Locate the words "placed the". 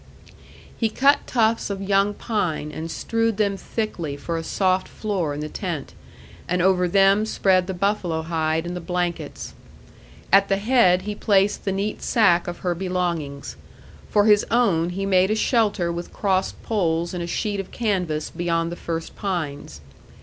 11.13-11.71